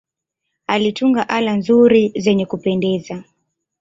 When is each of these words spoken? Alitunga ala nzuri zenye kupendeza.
Alitunga 0.67 1.29
ala 1.29 1.53
nzuri 1.53 2.11
zenye 2.21 2.45
kupendeza. 2.45 3.23